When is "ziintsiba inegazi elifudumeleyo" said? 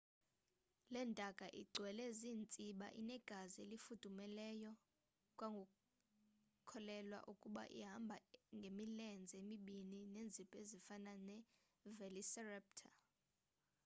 2.19-4.71